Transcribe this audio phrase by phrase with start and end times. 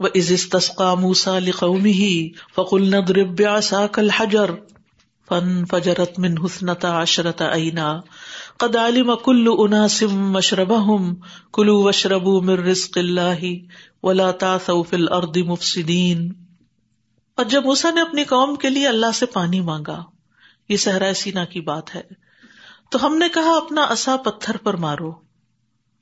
[0.00, 3.42] وہ عزت تسقا موسا لقومی ہی فقل ندرب
[3.92, 4.50] کل حجر
[5.28, 8.00] فن فجرت من حسنتا عشرت عینا
[8.56, 11.14] قد علم کل اناسم مشربہم
[11.52, 13.44] کلو وشربو من رزق اللہ
[14.02, 16.32] ولا تاثوا فی الارض مفسدین
[17.34, 20.02] اور جب موسا نے اپنی قوم کے لیے اللہ سے پانی مانگا،
[20.68, 22.02] یہ صحرا سینا کی بات ہے،
[22.90, 25.25] تو ہم نے کہا اپنا اصا پتھر پر مارو۔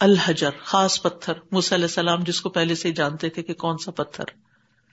[0.00, 3.90] الحجر، خاص پتھر، موسی علیہ السلام جس کو پہلے سے جانتے تھے کہ کون سا
[3.90, 4.24] پتھر۔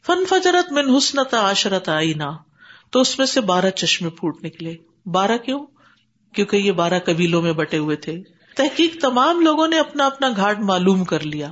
[0.05, 2.37] فن فجرت من حسنت عشرت آئینہ
[2.89, 4.75] تو اس میں سے بارہ چشمے پھوٹ نکلے۔
[5.05, 5.65] بارہ کیوں؟
[6.35, 8.21] کیونکہ یہ بارہ قبیلوں میں بٹے ہوئے تھے۔
[8.55, 11.51] تحقیق تمام لوگوں نے اپنا اپنا گھاٹ معلوم کر لیا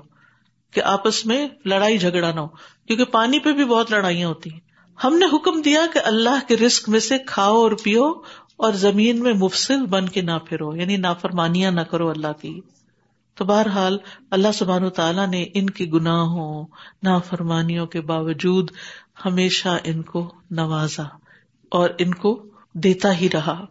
[0.74, 2.48] کہ آپس میں لڑائی جھگڑا نہ ہو،
[2.88, 4.60] کیونکہ پانی پہ بھی بہت لڑائیاں ہوتی ہیں۔
[5.04, 8.12] ہم نے حکم دیا کہ اللہ کے رسک میں سے کھاؤ اور پیو
[8.56, 12.62] اور زمین میں مفصل بن کے نہ پھرو یعنی نافرمانیاں نہ کرو اللہ کی۔
[13.40, 13.98] تو بہرحال
[14.32, 16.66] اللہ سبحان تعالیٰ نے ان کے گناہوں،
[17.04, 18.72] نافرمانیوں کے باوجود
[19.26, 21.04] ہمیشہ ان کو نوازا
[21.70, 23.66] اور ان کو دیتا ہی رہا۔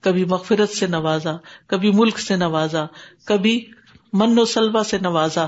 [0.00, 1.32] کبھی مغفرت سے نوازا،
[1.66, 2.84] کبھی ملک سے نوازا،
[3.24, 3.66] کبھی
[4.12, 5.44] من و سلوا سے نوازا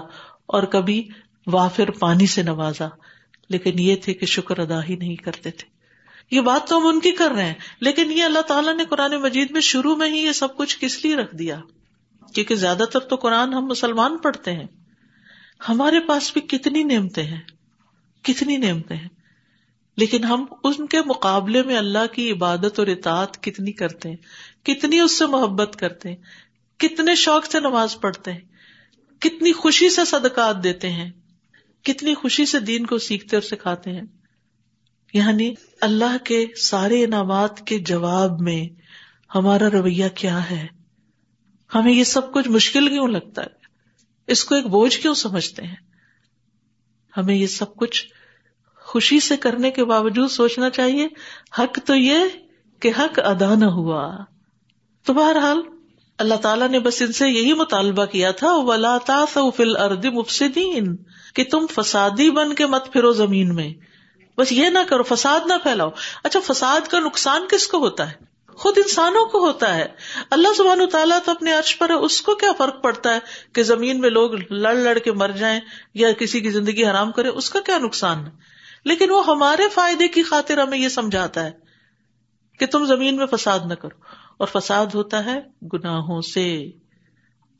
[0.47, 1.09] اور کبھی
[1.47, 2.89] وافر پانی سے نوازا۔
[3.49, 5.69] لیکن یہ تھے کہ شکر ادا ہی نہیں کرتے تھے۔
[6.37, 9.15] یہ بات تو ہم ان کی کر رہے ہیں، لیکن یہ اللہ تعالیٰ نے قرآن
[9.15, 11.61] مجید میں شروع میں ہی یہ سب کچھ کس لیے رکھ دیا؟
[12.35, 14.67] کیونکہ زیادہ تر تو قرآن ہم مسلمان پڑھتے ہیں۔
[15.69, 17.41] ہمارے پاس بھی کتنی نعمتیں ہیں،
[18.23, 19.09] کتنی نعمتیں ہیں۔
[19.97, 24.17] لیکن ہم ان کے مقابلے میں اللہ کی عبادت اور اطاعت کتنی کرتے ہیں،
[24.65, 26.17] کتنی اس سے محبت کرتے ہیں،
[26.79, 28.41] کتنے شوق سے نماز پڑھتے ہیں،
[29.21, 31.11] کتنی خوشی سے صدقات دیتے ہیں،
[31.83, 34.03] کتنی خوشی سے دین کو سیکھتے اور سکھاتے ہیں۔
[35.13, 38.81] یعنی اللہ کے سارے انعامات کے جواب میں
[39.35, 40.67] ہمارا رویہ کیا ہے؟
[41.75, 43.61] ہمیں یہ سب کچھ مشکل کیوں لگتا ہے؟
[44.27, 45.77] اس کو ایک بوجھ کیوں سمجھتے ہیں؟
[47.17, 48.07] ہمیں یہ سب کچھ
[48.77, 51.09] خوشی سے کرنے کے باوجود سوچنا چاہیے،
[51.59, 52.19] حق تو یہ
[52.81, 54.17] کہ حق ادا نہ ہوا۔
[55.05, 55.61] تو بہرحال،
[56.19, 60.97] اللہ تعالیٰ نے بس ان سے یہی مطالبہ کیا تھا، ولا فل ارد مفسدین
[61.35, 63.75] کہ تم فسادی بن کے مت پھرو زمین میں۔
[64.39, 65.91] بس یہ نہ کرو، فساد نہ پھیلاؤ۔
[66.25, 68.30] اچھا فساد کا نقصان کس کو ہوتا ہے؟
[68.61, 69.87] خود انسانوں کو ہوتا ہے۔
[70.31, 73.19] اللہ سبحانہ تعالیٰ تو اپنے عرش پر ہے، اس کو کیا فرق پڑتا ہے
[73.53, 75.61] کہ زمین میں لوگ لڑ لڑ کے مر جائیں
[75.95, 78.31] یا کسی کی زندگی حرام کرے اس کا کیا نقصان ہے؟
[78.85, 81.51] لیکن وہ ہمارے فائدے کی خاطر ہمیں یہ سمجھاتا ہے
[82.59, 84.05] کہ تم زمین میں فساد نہ کرو۔
[84.37, 85.41] اور فساد ہوتا ہے
[85.73, 86.71] گناہوں سے،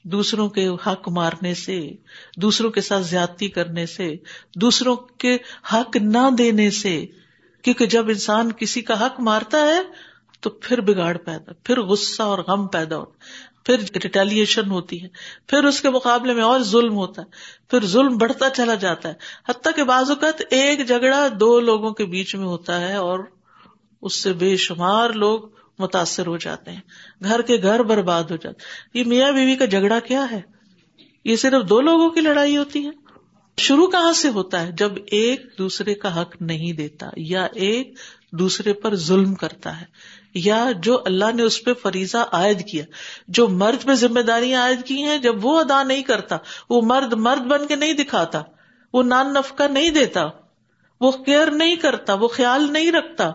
[0.05, 1.81] دوسروں کے حق مارنے سے،
[2.37, 4.15] دوسروں کے ساتھ زیادتی کرنے سے،
[4.57, 5.39] دوسروں کے
[5.73, 7.07] حق نہ دینے سے۔
[7.63, 10.10] کیونکہ جب انسان کسی کا حق مارتا ہے
[10.41, 13.13] تو پھر بگاڑ پیدا، پھر غصہ اور غم پیدا ہوتا
[13.67, 15.09] پھر ریٹیلیشن ہوتی ہے،
[15.47, 17.27] پھر اس کے مقابلے میں اور ظلم ہوتا ہے،
[17.71, 19.15] پھر ظلم بڑھتا چلا جاتا ہے۔
[19.49, 23.21] حتیٰ کہ بعض اوقات ایک جھگڑا دو لوگوں کے بیچ میں ہوتا ہے اور
[24.03, 25.41] اس سے بے شمار لوگ
[25.79, 26.81] متاثر ہو جاتے ہیں،
[27.25, 28.63] گھر کے گھر برباد ہو جاتے
[28.99, 30.41] یہ میاں بیوی کا جھگڑا کیا ہے؟
[31.25, 32.91] یہ صرف دو لوگوں کی لڑائی ہوتی ہے۔
[33.59, 37.95] شروع کہاں سے ہوتا ہے؟ جب ایک دوسرے کا حق نہیں دیتا یا ایک
[38.33, 42.85] دوسرے پر ظلم کرتا ہے۔ یا جو اللہ نے اس پہ فریضہ عائد کیا،
[43.29, 46.37] جو مرد پہ ذمہ داریاں عائد کی ہیں، جب وہ ادا نہیں کرتا،
[46.71, 48.43] وہ مرد مرد بن کے نہیں دکھاتا،
[48.93, 50.21] وہ نان نفقہ نہیں دیتا،
[51.01, 53.33] وہ کیئر نہیں کرتا، وہ خیال نہیں رکھتا،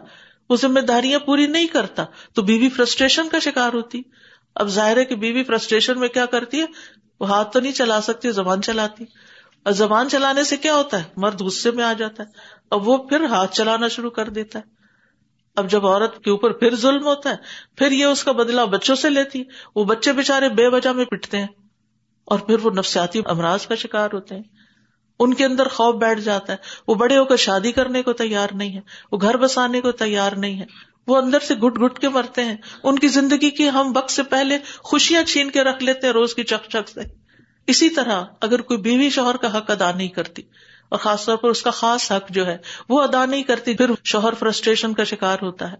[0.49, 4.01] وہ ذمہ داریاں پوری نہیں کرتا، تو بیوی فرسٹریشن کا شکار ہوتی۔
[4.55, 6.65] اب ظاہر ہے کہ بیوی فرسٹریشن میں کیا کرتی ہے؟
[7.19, 9.03] وہ ہاتھ تو نہیں چلا سکتی، زبان چلاتی۔
[9.63, 12.27] اور زبان چلانے سے کیا ہوتا ہے؟ مرد غصے میں آ جاتا ہے۔
[12.71, 14.74] اب وہ پھر ہاتھ چلانا شروع کر دیتا ہے۔
[15.55, 17.35] اب جب عورت کے اوپر پھر ظلم ہوتا ہے،
[17.75, 19.43] پھر یہ اس کا بدلا بچوں سے لیتی
[19.75, 21.47] وہ بچے بےچارے بے وجہ میں پٹتے ہیں
[22.25, 24.43] اور پھر وہ نفسیاتی امراض کا شکار ہوتے ہیں۔
[25.19, 26.57] ان کے اندر خوف بیٹھ جاتا ہے۔
[26.87, 30.31] وہ بڑے ہو کر شادی کرنے کو تیار نہیں ہے۔ وہ گھر بسانے کو تیار
[30.31, 30.65] نہیں ہے۔
[31.07, 34.23] وہ اندر سے گٹ گٹ کے مرتے ہیں۔ ان کی زندگی کی ہم وقت سے
[34.23, 36.99] پہلے خوشیاں چھین کے رکھ لیتے ہیں، روز کی چک چک سے۔
[37.67, 40.41] اسی طرح اگر کوئی بیوی شوہر کا حق ادا نہیں کرتی
[40.89, 42.57] اور خاص طور پر اس کا خاص حق جو ہے،
[42.89, 45.77] وہ ادا نہیں کرتی، پھر شوہر فرسٹریشن کا شکار ہوتا ہے۔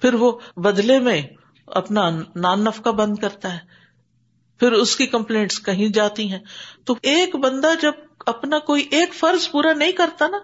[0.00, 1.22] پھر وہ بدلے میں
[1.66, 3.58] اپنا نان نفقہ بند کرتا ہے۔
[4.60, 6.38] پھر اس کی کمپلینٹس کہیں جاتی ہیں۔
[6.84, 7.92] تو ایک بندہ جب
[8.26, 10.38] اپنا کوئی ایک فرض پورا نہیں کرتا نا،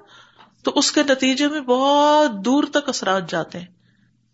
[0.65, 3.67] تو اس کے نتیجے میں بہت دور تک اثرات جاتے ہیں۔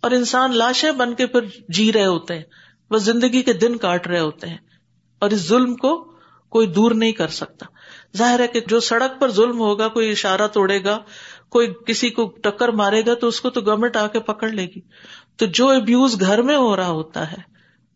[0.00, 2.42] اور انسان لاشیں بن کے پھر جی رہے ہوتے ہیں،
[2.90, 4.58] وہ زندگی کے دن کاٹ رہے ہوتے ہیں۔
[5.18, 6.11] اور اس ظلم کو
[6.52, 7.66] کوئی دور نہیں کر سکتا۔
[8.16, 10.98] ظاہر ہے کہ جو سڑک پر ظلم ہوگا، کوئی اشارہ توڑے گا،
[11.48, 14.66] کوئی کسی کو ٹکر مارے گا، تو اس کو تو گورنمنٹ آ کے پکڑ لے
[14.66, 14.80] گی۔
[15.36, 17.40] تو جو ابیوز گھر میں ہو رہا ہوتا ہے،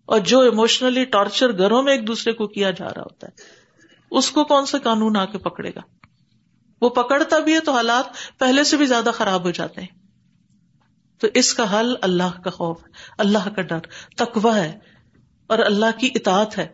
[0.09, 3.45] اور جو اموشنلی ٹارچر گھروں میں ایک دوسرے کو کیا جا رہا ہوتا ہے،
[4.13, 5.81] اس کو کون سا قانون آ کے پکڑے گا؟
[6.83, 9.95] وہ پکڑتا بھی ہے تو حالات پہلے سے بھی زیادہ خراب ہو جاتے ہیں۔
[11.21, 13.87] تو اس کا حل اللہ کا خوف ہے اللہ کا ڈر
[14.17, 14.79] تکوا ہے
[15.51, 16.67] اور اللہ کی اطاعت ہے۔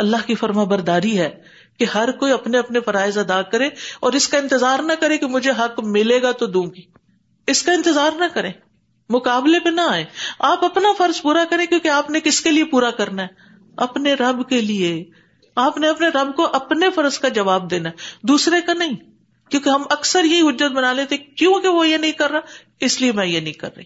[0.00, 1.42] اللہ کی فرما برداری ہے
[1.78, 3.68] کہ ہر کوئی اپنے اپنے فرائض ادا کرے
[4.00, 6.82] اور اس کا انتظار نہ کرے کہ مجھے حق ملے گا تو دوں گی۔
[7.46, 8.50] اس کا انتظار نہ کرے،
[9.08, 10.04] مقابلے پہ نہ آئے۔
[10.38, 13.28] آپ اپنا فرض پورا کریں کیونکہ آپ نے کس کے لیے پورا کرنا ہے؟
[13.76, 15.04] اپنے رب کے لیے۔
[15.56, 18.96] آپ نے اپنے رب کو اپنے فرض کا جواب دینا ہے۔ دوسرے کا نہیں،
[19.50, 22.40] کیونکہ ہم اکثر یہی حجت بنا لیتے کیوں کہ وہ یہ نہیں کر رہا؟
[22.80, 23.84] اس لیے میں یہ نہیں کر رہی۔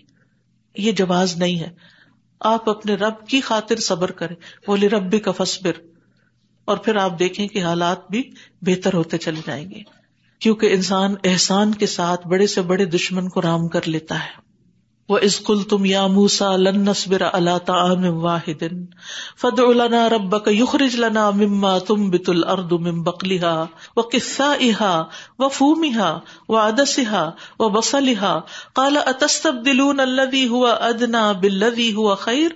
[0.77, 1.71] یہ جواز نہیں ہے۔
[2.41, 5.94] آپ اپنے رب کی خاطر صبر کریں۔ بولے ربی کا فصبر
[6.65, 8.31] اور پھر آپ دیکھیں کہ حالات بھی
[8.63, 9.83] بہتر ہوتے چلے جائیں گے۔
[10.39, 14.45] کیونکہ انسان احسان کے ساتھ بڑے سے بڑے دشمن کو رام کر لیتا ہے۔
[15.09, 18.65] وہ اسکل تم یا موسا لنسبر اللہ تعام واحد
[19.37, 23.65] فد النا رب یخرج لنا مما تم بت الرد مم بکلیہ
[23.97, 25.05] و قصہ احا
[25.39, 26.19] و فومیہ
[26.49, 28.41] و ادسا و بسلیہ
[28.73, 32.51] کالا اتستب دلون الدی ہوا ادنا بلدی ہوا خیر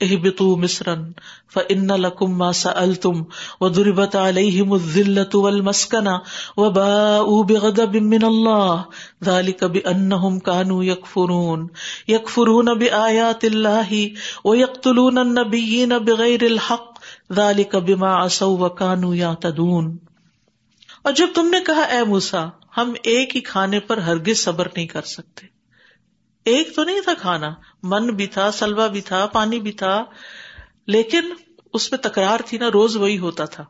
[0.00, 1.12] اہبتو مصرن
[1.54, 3.12] فان لکم ما سألتم
[3.60, 6.08] وضربت علیہم الذلة والمسکنہ
[6.56, 8.82] وباؤوا بغضب من اللہ
[9.24, 11.68] ذلك بأنهم كانوا يكفرون.
[12.08, 14.06] يكفرون بآيات الله
[14.44, 16.98] ويقتلون النبيين بغير الحق
[17.32, 19.96] ذلك بما عصوا وكانوا يعتدون.
[21.02, 22.46] اور جب تم نے کہا، اے موسا
[22.76, 25.55] ہم ایک ہی کھانے پر ہرگز صبر نہیں کر سکتے۔
[26.46, 30.04] ایک تو نہیں تھا کھانا، من بھی تھا سلوا بھی تھا، پانی بھی تھا،
[30.86, 31.32] لیکن
[31.72, 33.62] اس میں تکرار تھی نا، روز وہی ہوتا تھا۔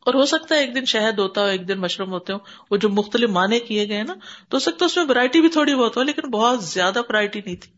[0.00, 2.38] اور ہو سکتا ہے ایک دن شہد ہوتا ہو ایک دن مشروم ہوتے ہو
[2.70, 4.14] وہ جو مختلف معنی کیے گئے نا،
[4.48, 7.40] تو ہو سکتا ہے اس میں ورائٹی بھی تھوڑی بہت ہو، لیکن بہت زیادہ ورائٹی
[7.46, 7.72] نہیں تھی۔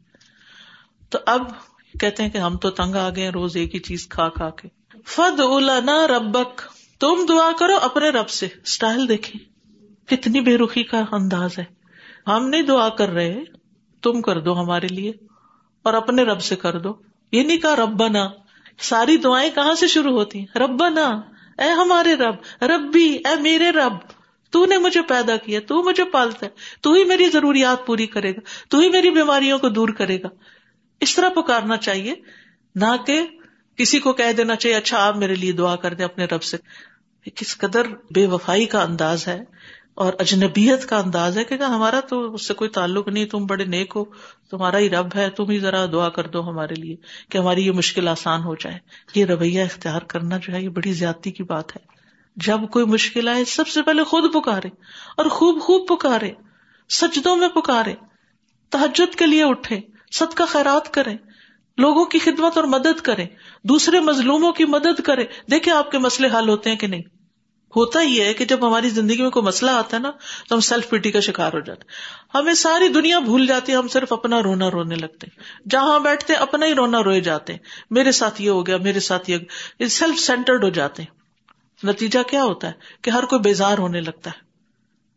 [1.11, 1.51] تو اب
[2.01, 4.69] کہتے ہیں کہ ہم تو تنگ آ گئے روز ایک ہی چیز کھا کھا کے۔
[5.05, 6.63] فد الا ربک،
[7.01, 9.41] تم دعا کرو اپنے رب سے۔ اسٹائل دیکھیں،
[10.09, 11.65] کتنی بے رخی کا انداز ہے۔
[12.27, 13.56] ہم نہیں دعا کر رہے
[14.13, 15.13] تم کر دو ہمارے لیے
[15.83, 16.95] اور اپنے رب سے کر دو۔
[17.33, 18.29] یہ نہیں کہا رب نا
[18.79, 21.21] ساری دعائیں کہاں سے شروع ہوتی ہیں؟ رب نا
[21.59, 23.93] اے ہمارے رب، ربی، اے میرے رب،
[24.51, 26.51] تو نے مجھے پیدا کیا، تو مجھے پالتا ہے،
[26.81, 30.29] تو ہی میری ضروریات پوری کرے گا، تو ہی میری بیماریوں کو دور کرے گا۔
[31.01, 32.15] اس طرح پکارنا چاہیے،
[32.75, 33.27] نہ کہ
[33.77, 36.57] کسی کو کہہ دینا چاہیے اچھا آپ میرے لیے دعا کر دیں اپنے رب سے۔
[37.35, 39.45] کس قدر بے وفائی کا انداز ہے۔
[39.97, 43.65] اور اجنبیت کا انداز ہے کہ ہمارا تو اس سے کوئی تعلق نہیں، تم بڑے
[43.65, 44.05] نیک ہو،
[44.51, 46.97] تمہارا ہی رب ہے، تم ہی ذرا دعا کر دو ہمارے لیے
[47.29, 48.79] کہ ہماری یہ مشکل آسان ہو جائے۔
[49.15, 51.87] یہ رویہ اختیار کرنا جو ہے، یہ بڑی زیادتی کی بات ہے۔
[52.37, 54.69] جب کوئی مشکل آئے، سب سے پہلے خود پکارے
[55.17, 56.31] اور خوب خوب پکارے،
[56.89, 57.95] سجدوں میں پکارے
[58.71, 59.81] تحجد کے لیے اٹھے
[60.13, 61.15] سد کا خیرات کرے،
[61.79, 63.25] لوگوں کی خدمت اور مدد کرے،
[63.65, 67.03] دوسرے مظلوموں کی مدد کرے۔ دیکھے آپ کے مسئلے حل ہوتے ہیں کہ نہیں۔
[67.77, 70.11] ہوتا ہی ہے کہ جب ہماری زندگی میں کوئی مسئلہ آتا ہے نا،
[70.49, 71.85] تو ہم سیلف پیٹی کا شکار ہو جاتے
[72.35, 75.27] ہمیں ساری دنیا بھول جاتی ہے، ہم صرف اپنا رونا رونے لگتے
[75.71, 77.61] جہاں بیٹھتے اپنا ہی رونا روئے جاتے ہیں۔
[77.91, 79.39] میرے ساتھ یہ ہو گیا، میرے ساتھ یہ
[79.87, 81.17] سیلف سینٹرڈ ہو جاتے ہیں۔
[81.87, 82.73] نتیجہ کیا ہوتا ہے؟
[83.03, 84.41] کہ ہر کوئی بیزار ہونے لگتا ہے۔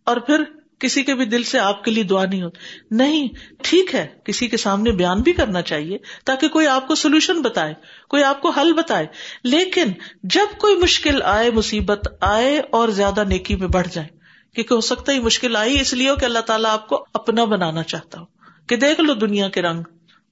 [0.04, 0.44] اور پھر
[0.80, 2.58] کسی کے بھی دل سے آپ کے لیے دعا نہیں ہوتی۔
[2.92, 3.28] نہیں،
[3.62, 7.74] ٹھیک ہے، کسی کے سامنے بیان بھی کرنا چاہیے تاکہ کوئی آپ کو سولوشن بتائے،
[8.10, 9.06] کوئی آپ کو حل بتائے۔
[9.44, 9.86] لیکن
[10.24, 14.08] جب کوئی مشکل آئے، مصیبت آئے اور زیادہ نیکی میں بڑھ جائے،
[14.56, 17.84] کیونکہ ہو سکتا ہے مشکل آئی، اس لیے کہ اللہ تعالیٰ آپ کو اپنا بنانا
[17.84, 18.26] چاہتا ہو۔
[18.68, 19.84] کہ دیکھ لو دنیا کے رنگ،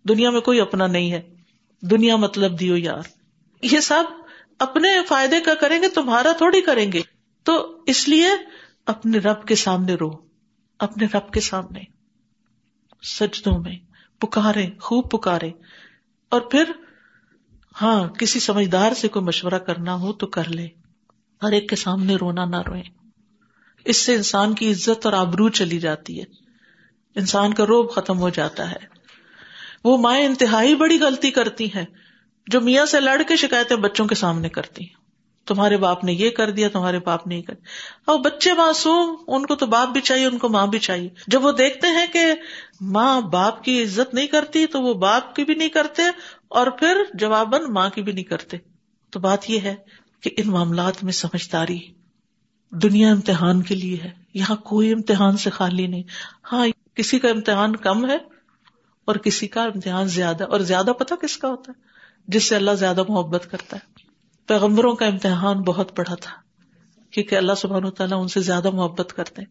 [0.08, 1.22] دنیا میں کوئی اپنا نہیں ہے۔
[1.82, 3.02] دنیا مطلب دیو یار۔
[3.62, 4.04] یہ سب
[4.60, 7.02] اپنے فائدے کا کریں گے، تمہارا تھوڑی کریں گے۔
[7.44, 8.30] تو اس لیے
[8.86, 10.27] اپنے رب کے سامنے رو۔
[10.80, 11.80] اپنے رب کے سامنے،
[13.04, 13.76] سجدوں میں،
[14.20, 15.52] پکارے، خوب پکارے۔
[16.30, 16.64] اور پھر
[17.82, 20.68] ہاں کسی سمجھدار سے کوئی مشورہ کرنا ہو تو کر لے۔
[21.44, 22.84] ہر ایک کے سامنے رونا نہ روئے۔
[23.86, 26.26] اس سے انسان کی عزت اور آبرو چلی جاتی ہے۔
[27.16, 28.98] انسان کا روب ختم ہو جاتا ہے۔
[29.84, 31.86] وہ مائیں انتہائی بڑی غلطی کرتی ہیں،
[32.48, 34.97] جو میاں سے لڑ کے شکایتیں بچوں کے سامنے کرتی ہیں۔
[35.48, 39.16] تمہارے باپ نے یہ کر دیا، تمہارے باپ نے یہ کر دیا۔ اور بچے معصوم،
[39.28, 42.06] ان کو تو باپ بھی چاہیے، ان کو ماں بھی چاہیے۔ جب وہ دیکھتے ہیں
[42.14, 42.34] کہ
[42.82, 46.02] ماں باپ کی عزت نہیں کرتی، تو وہ باپ کی بھی نہیں کرتے
[46.48, 48.58] اور پھر جواباً ماں کی بھی نہیں کرتے۔
[49.10, 49.76] تو بات یہ ہے
[50.22, 51.80] کہ ان معاملات میں سمجھداری
[52.70, 56.04] دنیا امتحان کے لیے ہے۔ یہاں کوئی امتحان سے خالی نہیں۔
[56.52, 58.18] ہاں کسی کا امتحان کم ہے
[59.06, 61.82] اور کسی کا امتحان زیادہ، اور زیادہ پتا کس کا ہوتا ہے؟
[62.28, 64.07] جس سے اللہ زیادہ محبت کرتا ہے۔
[64.48, 66.32] پیغمبروں کا امتحان بہت بڑا تھا،
[67.12, 69.42] کیونکہ اللہ سبحان و تعالیٰ ان سے زیادہ محبت کرتے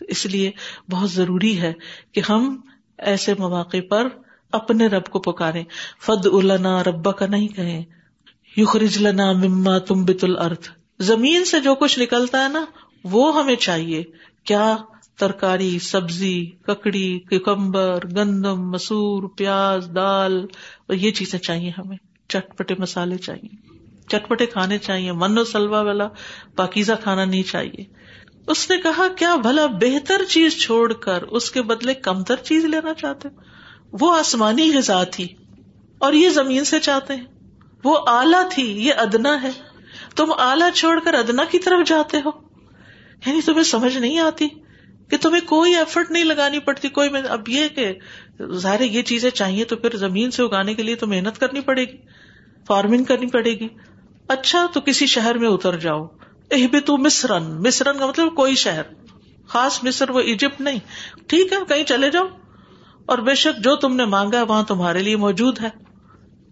[0.00, 0.50] اس لیے
[0.90, 1.72] بہت ضروری ہے
[2.12, 2.60] کہ ہم
[2.98, 4.08] ایسے مواقع پر
[4.52, 5.62] اپنے رب کو پکارے
[6.00, 7.84] فد النا ربا کا نہیں کہیں۔
[8.56, 12.64] یخرج لنا مما تم بت الارض زمین سے جو کچھ نکلتا ہے نا،
[13.04, 14.02] وہ ہمیں چاہیے۔
[14.44, 14.76] کیا
[15.18, 20.46] ترکاری، سبزی، ککڑی کمبر گندم، مسور، پیاز، دال
[20.86, 21.96] اور یہ چیزیں چاہیے ہمیں۔
[22.28, 23.69] چٹپٹے مسالے چاہیے۔
[24.10, 26.08] چٹپٹے کھانے چاہیے، من و سلوا والا
[26.56, 27.84] پاکیزہ کھانا نہیں چاہیے۔
[28.46, 32.94] اس نے کہا، کیا بھلا بہتر چیز چھوڑ کر اس کے بدلے کمتر چیز لینا
[32.94, 33.28] چاہتے
[34.00, 35.28] وہ آسمانی غذا تھی
[35.98, 37.24] اور یہ زمین سے چاہتے ہیں۔
[37.84, 39.50] وہ آلہ تھی، یہ ادنا ہے۔
[40.16, 42.30] تم آلہ چھوڑ کر ادنا کی طرف جاتے ہو۔
[43.26, 44.48] یعنی تمہیں سمجھ نہیں آتی
[45.10, 47.92] کہ تمہیں کوئی ایفرٹ نہیں لگانی پڑتی۔ کوئی اب یہ کہ
[48.52, 51.84] ظاہر یہ چیزیں چاہیے تو پھر زمین سے اگانے کے لیے تو محنت کرنی پڑے
[51.84, 51.96] گی
[52.66, 53.68] فارمنگ کرنی پڑے گی۔
[54.30, 56.06] اچھا تو کسی شہر میں اتر جاؤ۔
[56.50, 58.82] اہ تو مصرن مصرن کا مطلب کوئی شہر۔
[59.46, 60.78] خاص مصر وہ ایجپٹ نہیں۔
[61.26, 62.26] ٹھیک ہے، کہیں چلے جاؤ۔
[63.06, 65.68] اور بے شک جو تم نے مانگا وہاں تمہارے لیے موجود ہے۔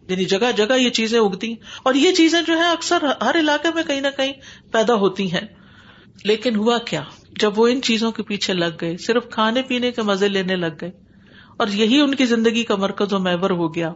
[0.09, 3.83] یعنی جگہ جگہ یہ چیزیں اگتی۔ اور یہ چیزیں جو ہے اکثر ہر علاقے میں
[3.83, 4.33] کہیں نہ کہیں
[4.73, 5.47] پیدا ہوتی ہیں۔
[6.25, 7.03] لیکن ہوا کیا؟
[7.41, 10.75] جب وہ ان چیزوں کے پیچھے لگ گئے، صرف کھانے پینے کے مزے لینے لگ
[10.81, 10.91] گئے۔
[11.57, 13.93] اور یہی ان کی زندگی کا مرکز و محور ہو گیا۔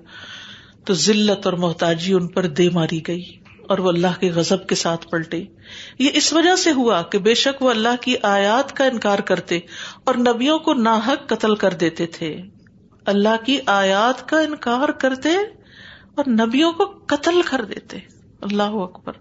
[0.86, 3.41] تو ذلت اور محتاجی ان پر دے ماری گئی۔
[3.72, 5.44] اور وہ اللہ کے غزب کے ساتھ پلٹے۔
[5.98, 9.58] یہ اس وجہ سے ہوا کہ بے شک وہ اللہ کی آیات کا انکار کرتے
[10.04, 12.42] اور نبیوں کو ناحک قتل کر دیتے تھے۔
[13.06, 15.28] اللہ کی آیات کا انکار کرتے
[16.14, 17.98] اور نبیوں کو قتل کر دیتے۔
[18.42, 19.12] اللہ اکبر۔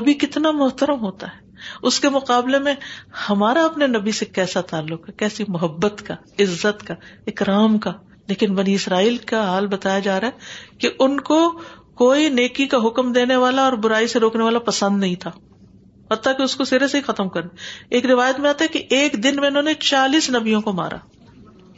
[0.00, 1.50] نبی کتنا محترم ہوتا ہے۔
[1.82, 2.74] اس کے مقابلے میں
[3.30, 6.94] ہمارا اپنے نبی سے کیسا تعلق ہے؟ کیسی محبت کا، عزت کا،
[7.26, 7.92] اکرام کا۔
[8.26, 10.32] لیکن بنی اسرائیل کا حال بتایا جا رہا ہے
[10.78, 11.60] کہ ان کو
[12.00, 15.30] کوئی نیکی کا حکم دینے والا اور برائی سے روکنے والا پسند نہیں تھا۔
[16.12, 17.40] حتیٰ کہ اس کو سرے سے ہی ختم کر۔
[17.90, 20.96] ایک روایت میں آتا ہے کہ ایک دن میں انہوں نے چالیس نبیوں کو مارا۔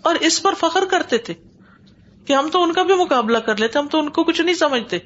[0.02, 1.34] اور اس پر فخر کرتے تھے
[2.26, 4.54] کہ ہم تو ان کا بھی مقابلہ کر لیتے، ہم تو ان کو کچھ نہیں
[4.54, 4.98] سمجھتے۔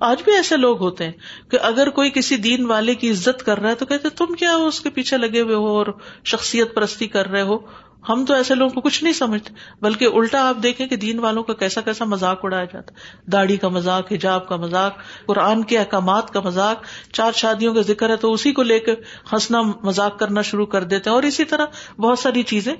[0.00, 1.12] آج بھی ایسے لوگ ہوتے ہیں
[1.50, 4.56] کہ اگر کوئی کسی دین والے کی عزت کر رہا ہے تو کہتے تم کیا
[4.56, 5.86] اس کے پیچھے لگے ہوئے ہو اور
[6.24, 7.58] شخصیت پرستی کر رہے ہو؟
[8.08, 11.42] ہم تو ایسے لوگوں کو کچھ نہیں سمجھتے، بلکہ الٹا آپ دیکھیں کہ دین والوں
[11.42, 12.92] کا کیسا کیسا مذاق اڑایا جاتا
[13.26, 14.94] داڑھی کا مذاق، حجاب کا مذاق،
[15.26, 16.82] قرآن کے احکامات کا مذاق،
[17.12, 18.92] چار شادیوں کا ذکر ہے تو اسی کو لے کے
[19.32, 22.74] ہنسنا، مذاق کرنا شروع کر دیتے ہیں۔ اور اسی طرح بہت ساری چیزیں۔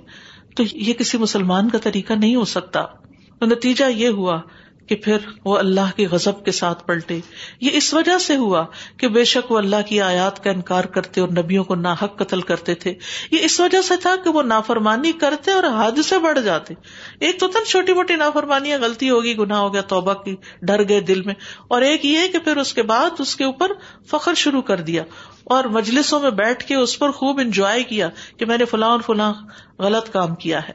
[0.56, 2.83] تو یہ کسی مسلمان کا طریقہ نہیں ہو سکتا۔
[3.40, 4.40] تو نتیجہ یہ ہوا
[4.88, 7.21] کہ پھر وہ اللہ کے غزب کے ساتھ پلٹے۔
[7.61, 8.64] یہ اس وجہ سے ہوا
[8.97, 12.40] کہ بے شک وہ اللہ کی آیات کا انکار کرتے اور نبیوں کو ناحق قتل
[12.40, 12.95] کرتے تھے۔
[13.31, 16.75] یہ اس وجہ سے تھا کہ وہ نافرمانی کرتے اور حد سے بڑھ جاتے۔
[17.21, 21.00] ایک تو تھا چھوٹی موٹی نافرمانیاں، غلطی ہوگی، گناہ ہو گیا، توبہ کی، ڈر گئے
[21.00, 21.35] دل میں۔
[21.69, 23.73] اور ایک یہ کہ پھر اس کے بعد اس کے اوپر
[24.11, 25.02] فخر شروع کر دیا۔
[25.45, 29.00] اور مجلسوں میں بیٹھ کے اس پر خوب انجوائے کیا کہ میں نے فلاں اور
[29.00, 29.35] فلاں
[29.78, 30.73] غلط کام کیا ہے۔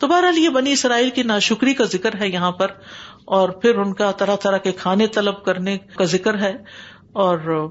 [0.00, 2.66] تو بہرحال یہ بنی اسرائیل کی ناشکری کا ذکر ہے یہاں پر۔
[3.28, 6.56] اور پھر ان کا طرح طرح کے کھانے طلب کرنے کا ذکر ہے
[7.12, 7.68] اور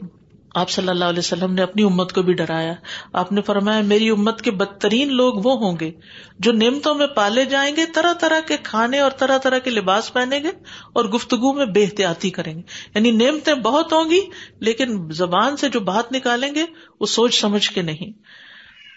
[0.56, 2.74] آپ صلی اللہ علیہ وسلم نے اپنی امت کو بھی ڈرایا۔
[3.14, 5.92] آپ نے فرمایا، میری امت کے بدترین لوگ وہ ہوں گے
[6.40, 10.14] جو نعمتوں میں پالے جائیں گے، طرح طرح کے کھانے اور طرح طرح کے لباس
[10.14, 10.50] پہنیں گے
[10.94, 12.62] اور گفتگو میں بے احتیاطی کریں گے۔
[12.96, 14.20] یعنی نعمتیں بہت ہوں گی،
[14.60, 16.64] لیکن زبان سے جو بات نکالیں گے،
[17.00, 18.12] وہ سوچ سمجھ کے نہیں۔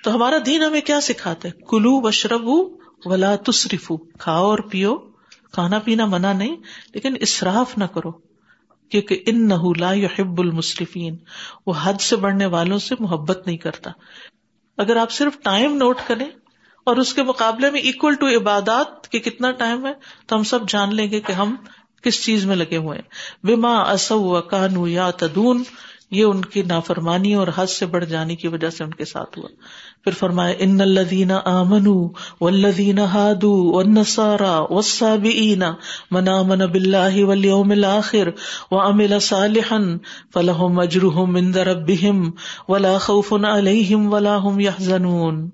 [0.05, 2.49] تو ہمارا دین ہمیں کیا سکھاتے کلو بشرب
[3.05, 5.10] ولا تصرف کھاؤ اور پیو۔
[5.53, 6.57] کھانا پینا منع نہیں،
[6.95, 8.11] لیکن اصراف نہ کرو،
[8.91, 11.17] کیونکہ ان نہ یحب المصرفین
[11.67, 13.91] وہ حد سے بڑھنے والوں سے محبت نہیں کرتا۔
[14.79, 16.27] اگر آپ صرف ٹائم نوٹ کریں،
[16.87, 19.93] اور اس کے مقابلے میں اکول ٹو عبادات کہ کتنا ٹائم ہے،
[20.27, 21.55] تو ہم سب جان لیں گے کہ ہم
[22.03, 25.63] کس چیز میں لگے ہوئے ہیں۔ بما اصو کانو یا تدون
[26.11, 29.39] یہ ان کی نافرمانی اور حد سے بڑھ جانے کی وجہ سے ان کے ساتھ
[29.39, 29.49] ہوا۔
[30.05, 35.65] پھر فرمائے ان الدین الذین آمنوا والذین هادوا والنصارى والصابئین
[36.11, 38.31] من آمن بالله واليوم الاخر
[38.71, 39.81] وعمل صالحا
[40.35, 42.33] فلهم اجرهم عند ربهم
[42.69, 45.45] ولا خوف عليهم ولا هم يحزنون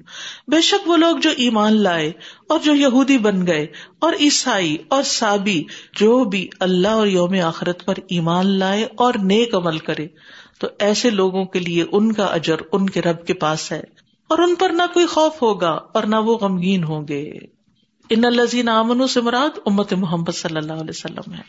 [0.48, 2.12] بے شک وہ لوگ جو ایمان لائے
[2.48, 3.66] اور جو یہودی بن گئے
[3.98, 5.62] اور عیسائی اور سابی
[5.96, 10.06] جو بھی اللہ اور یوم آخرت پر ایمان لائے اور نیک عمل کرے،
[10.60, 13.80] تو ایسے لوگوں کے لیے ان کا اجر ان کے رب کے پاس ہے۔
[14.28, 17.30] اور ان پر نہ کوئی خوف ہوگا اور نہ وہ غمگین ہوں گے۔
[18.10, 21.42] ان الزین امن سے مراد امت محمد صلی اللہ علیہ وسلم ہے۔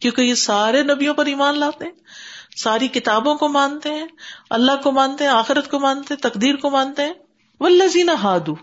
[0.00, 1.92] کیونکہ یہ سارے نبیوں پر ایمان لاتے ہیں،
[2.56, 4.06] ساری کتابوں کو مانتے ہیں،
[4.50, 7.12] اللہ کو مانتے ہیں، آخرت کو مانتے ہیں، تقدیر کو مانتے ہیں۔
[7.60, 8.54] وہ لذین ہادو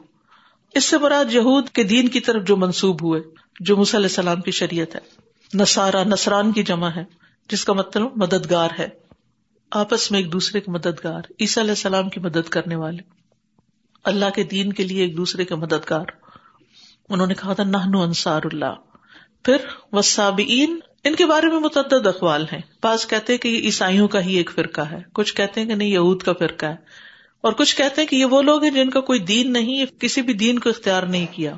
[0.75, 3.21] اس سے مراد یہود کے دین کی طرف جو منسوب ہوئے،
[3.59, 4.99] جو علیہ السلام کی شریعت ہے۔
[5.53, 7.03] نسارا نسران کی جمع ہے،
[7.49, 8.89] جس کا مطلب مددگار ہے۔
[9.71, 13.22] آپس میں ایک دوسرے کے مددگار، عیسیٰ علیہ السلام کی مدد کرنے والے۔
[14.03, 16.05] اللہ کے دین کے لیے ایک دوسرے کے مددگار۔
[17.09, 18.75] انہوں نے کہا تھا نہنو انصار اللہ۔
[19.43, 19.57] پھر
[19.91, 24.35] وسابین ان کے بارے میں متعدد اقوال ہیں۔ بعض کہتے کہ یہ عیسائیوں کا ہی
[24.35, 26.75] ایک فرقہ ہے۔ کچھ کہتے ہیں کہ نہیں، یہود کا فرقہ ہے۔
[27.41, 30.21] اور کچھ کہتے ہیں کہ یہ وہ لوگ ہیں جن کا کوئی دین نہیں، کسی
[30.21, 31.57] بھی دین کو اختیار نہیں کیا۔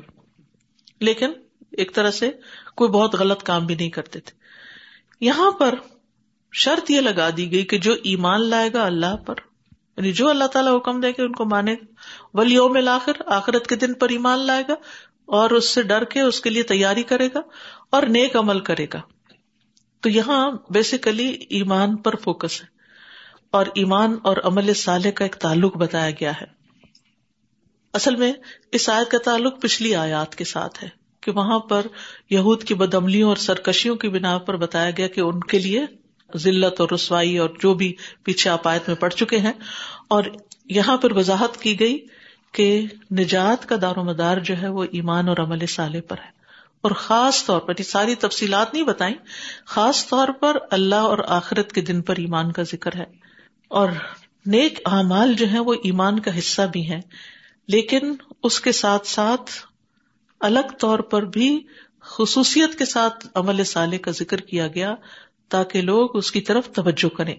[1.00, 1.30] لیکن
[1.72, 2.30] ایک طرح سے
[2.76, 4.32] کوئی بہت غلط کام بھی نہیں کرتے تھے۔
[5.20, 5.74] یہاں پر
[6.52, 9.34] شرط یہ لگا دی گئی کہ جو ایمان لائے گا اللہ پر
[9.96, 11.84] یعنی جو اللہ تعالیٰ حکم دے کے ان کو مانے گا
[12.34, 14.74] ولیوم آخر آخرت کے دن پر ایمان لائے گا
[15.24, 17.40] اور اس سے ڈر کے اس کے لیے تیاری کرے گا
[17.90, 19.00] اور نیک عمل کرے گا۔
[20.00, 22.66] تو یہاں بیسیکلی ایمان پر فوکس ہے۔
[23.50, 26.46] اور ایمان اور عمل صالح کا ایک تعلق بتایا گیا ہے۔
[27.94, 28.32] اصل میں
[28.72, 30.88] اس آیت کا تعلق پچھلی آیات کے ساتھ ہے
[31.20, 31.86] کہ وہاں پر
[32.30, 35.84] یہود کی بدملیوں اور سرکشیوں کی بنا پر بتایا گیا کہ ان کے لیے
[36.36, 39.52] ذلت اور رسوائی اور جو بھی پیچھے آپایت میں پڑ چکے ہیں۔
[40.08, 40.24] اور
[40.64, 42.06] یہاں پر وضاحت کی گئی
[42.52, 42.86] کہ
[43.18, 46.36] نجات کا دار و مدار جو ہے وہ ایمان اور عمل صالح پر ہے۔
[46.80, 49.14] اور خاص طور پر، یہ ساری تفصیلات نہیں بتائیں،
[49.66, 53.04] خاص طور پر اللہ اور آخرت کے دن پر ایمان کا ذکر ہے۔
[53.68, 53.88] اور
[54.46, 57.00] نیک اعمال جو ہے وہ ایمان کا حصہ بھی ہے
[57.68, 59.50] لیکن اس کے ساتھ ساتھ
[60.40, 61.60] الگ طور پر بھی
[62.00, 64.94] خصوصیت کے ساتھ عمل صالح کا ذکر کیا گیا۔
[65.48, 67.34] تاکہ لوگ اس کی طرف توجہ کریں۔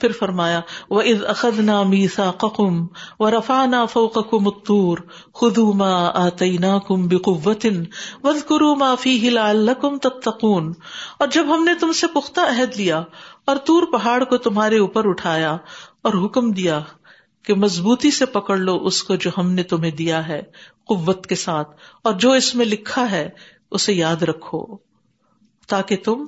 [0.00, 2.86] پھر فرمایا وہ از اخد نا میسا قم
[3.18, 4.98] و رفا نا فوق متور
[5.34, 7.84] خدو ما آتی نا کم بقوتن
[8.24, 10.72] وز کرو ما فی ہلا کم تتقون۔
[11.18, 13.02] اور جب ہم نے تم سے پختہ عہد لیا
[13.44, 15.56] اور تور پہاڑ کو تمہارے اوپر اٹھایا
[16.02, 16.80] اور حکم دیا
[17.42, 20.42] کہ مضبوطی سے پکڑ لو اس کو جو ہم نے تمہیں دیا ہے
[20.86, 21.70] قوت کے ساتھ
[22.02, 23.28] اور جو اس میں لکھا ہے
[23.70, 24.76] اسے یاد رکھو
[25.66, 26.26] تاکہ تم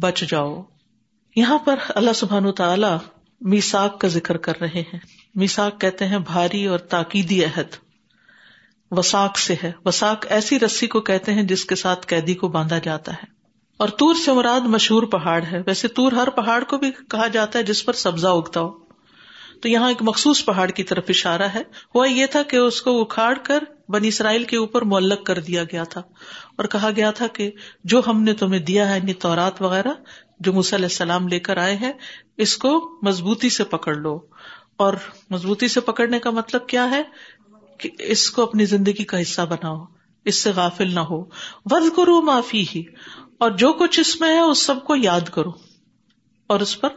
[0.00, 0.62] بچ جاؤ۔
[1.36, 2.86] یہاں پر اللہ سبحان تعالی
[3.40, 4.98] میساک کا ذکر کر رہے ہیں۔
[5.34, 7.76] میساک کہتے ہیں بھاری اور تاکیدی عہد۔
[8.90, 12.78] وساک سے ہے۔ وساک ایسی رسی کو کہتے ہیں جس کے ساتھ قیدی کو باندھا
[12.78, 13.24] جاتا ہے۔
[13.76, 17.58] اور تور سے مراد مشہور پہاڑ ہے۔ ویسے تور ہر پہاڑ کو بھی کہا جاتا
[17.58, 18.78] ہے جس پر سبزہ اگتا ہو۔
[19.62, 21.62] تو یہاں ایک مخصوص پہاڑ کی طرف اشارہ ہے۔
[21.94, 25.64] ہوا یہ تھا کہ اس کو اکھاڑ کر بنی اسرائیل کے اوپر معلق کر دیا
[25.64, 26.00] گیا تھا
[26.56, 27.50] اور کہا گیا تھا کہ
[27.84, 29.92] جو ہم نے تمہیں دیا ہے یعنی تورات وغیرہ،
[30.40, 31.92] جو علیہ السلام لے کر آئے ہیں،
[32.36, 34.20] اس کو مضبوطی سے پکڑ لو۔
[34.76, 34.94] اور
[35.30, 37.02] مضبوطی سے پکڑنے کا مطلب کیا ہے؟
[37.78, 39.84] کہ اس کو اپنی زندگی کا حصہ بناؤ،
[40.24, 41.24] اس سے غافل نہ ہو۔
[41.64, 42.82] ود کرو معافی ہی
[43.38, 45.50] اور جو کچھ اس میں ہے، اس سب کو یاد کرو
[46.46, 46.88] اور اس پر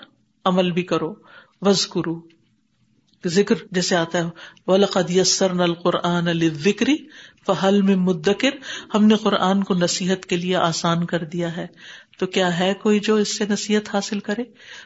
[0.46, 1.14] عمل بھی کرو۔
[1.62, 2.41] وز کرو
[3.30, 4.24] ذکر جیسے آتا ہے۔
[4.68, 6.86] ولقد یسرنا القرآن للذکر
[7.48, 8.50] فہل میں مدکر
[8.96, 11.68] ہم نے قرآن کو نصیحت کے لیے آسان کر دیا ہے۔
[12.20, 14.44] تو کیا ہے کوئی جو اس سے نصیحت حاصل کرے؟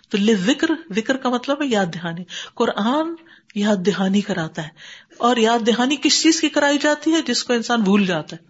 [0.10, 2.24] تو ذکر ذکر کا مطلب ہے یاد دہانی۔
[2.56, 3.08] قرآن
[3.56, 4.70] یاد دہانی کراتا ہے۔
[5.18, 8.46] اور یاد دہانی کس چیز کی کرائی جاتی ہے؟ جس کو انسان بھول جاتا ہے۔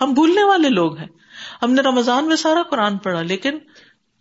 [0.00, 1.08] ہم بھولنے والے لوگ ہیں۔
[1.62, 3.58] ہم نے رمضان میں سارا قرآن پڑھا، لیکن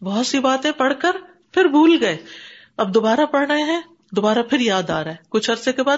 [0.01, 1.12] بہت سی باتیں پڑھ کر
[1.51, 2.17] پھر بھول گئے۔
[2.77, 5.97] اب دوبارہ پڑھ رہے ہیں۔ دوبارہ پھر یاد آ رہا ہے۔ کچھ عرصے کے بعد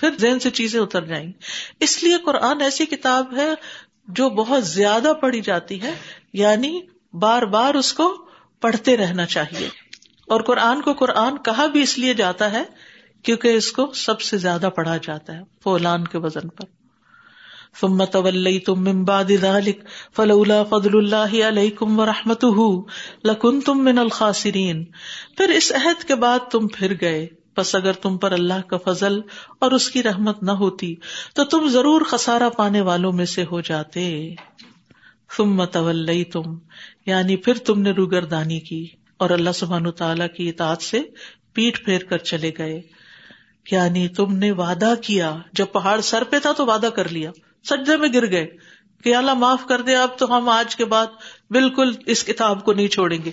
[0.00, 1.32] پھر ذہن سے چیزیں اتر جائیں۔ گی
[1.80, 3.54] اس لیے قرآن ایسی کتاب ہے
[4.08, 5.94] جو بہت زیادہ پڑھی جاتی ہے
[6.32, 6.80] یعنی
[7.12, 8.26] بار بار اس کو
[8.60, 9.68] پڑھتے رہنا چاہیے۔
[10.28, 12.62] اور قرآن کو قرآن کہا بھی اس لیے جاتا ہے
[13.22, 16.64] کیونکہ اس کو سب سے زیادہ پڑھا جاتا ہے فولان کے وزن پر۔
[17.80, 19.84] ثم توليتم من بعد ذلك
[20.16, 22.74] فلولا فضل الله عليكم ورحمته
[23.24, 24.84] لكنتم من الخاسرين۔
[25.36, 29.20] پھر اس عہد کے بعد تم پھر گئے۔ بس اگر تم پر اللہ کا فضل
[29.58, 30.94] اور اس کی رحمت نہ ہوتی
[31.34, 34.34] تو تم ضرور خسارا پانے والوں میں سے ہو جاتے۔
[35.36, 36.58] ثم توليتم
[37.06, 41.00] یعنی پھر تم نے روگردانی کی اور اللہ سبحانہ تعالی کی اطاعت سے
[41.52, 42.82] پیٹ پھیر کر چلے گئے۔
[43.70, 47.30] یعنی تم نے وعدہ کیا، جب پہاڑ سر پہ تھا تو وعدہ کر لیا،
[47.64, 48.46] سجدے میں گر گئے۔
[49.04, 51.06] کہ اللہ معاف کر دے، اب تو ہم آج کے بعد
[51.50, 53.30] بالکل اس کتاب کو نہیں چھوڑیں گے۔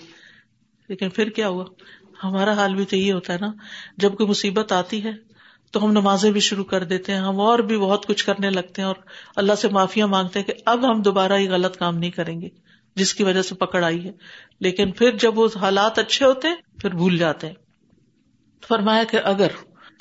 [0.89, 1.65] لیکن پھر کیا ہوا؟
[2.23, 3.51] ہمارا حال بھی تو یہ ہوتا ہے نا،
[3.97, 5.11] جب کوئی مصیبت آتی ہے
[5.71, 8.81] تو ہم نمازیں بھی شروع کر دیتے ہیں، ہم اور بھی بہت کچھ کرنے لگتے
[8.81, 8.95] ہیں اور
[9.35, 12.49] اللہ سے معافیا مانگتے ہیں کہ اب ہم دوبارہ یہ غلط کام نہیں کریں گے،
[12.95, 14.11] جس کی وجہ سے پکڑ آئی ہے۔
[14.59, 17.53] لیکن پھر جب وہ حالات اچھے ہوتے ہیں، پھر بھول جاتے ہیں۔
[18.67, 19.47] فرمایا کہ اگر